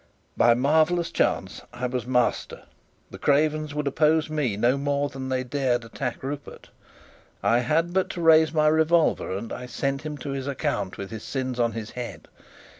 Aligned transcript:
By 0.35 0.55
marvellous 0.55 1.11
chance, 1.11 1.61
I 1.71 1.85
was 1.85 2.07
master. 2.07 2.63
The 3.11 3.19
cravens 3.19 3.75
would 3.75 3.85
oppose 3.85 4.31
me 4.31 4.57
no 4.57 4.75
more 4.75 5.09
than 5.09 5.29
they 5.29 5.43
dared 5.43 5.85
attack 5.85 6.23
Rupert. 6.23 6.69
I 7.43 7.59
had 7.59 7.93
but 7.93 8.09
to 8.17 8.21
raise 8.21 8.51
my 8.51 8.65
revolver, 8.67 9.31
and 9.37 9.53
I 9.53 9.67
sent 9.67 10.01
him 10.01 10.17
to 10.17 10.31
his 10.31 10.47
account 10.47 10.97
with 10.97 11.11
his 11.11 11.21
sins 11.21 11.59
on 11.59 11.73
his 11.73 11.91
head. 11.91 12.27